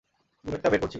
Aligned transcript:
বুলেটটা 0.45 0.69
বের 0.69 0.79
করছি। 0.79 0.89